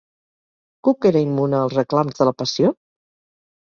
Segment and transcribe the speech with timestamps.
[0.87, 2.77] Cook era immune als reclams de la passió?